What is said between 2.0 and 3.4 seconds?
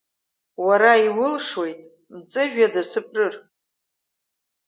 мҵәыжәҩада сыԥрыр.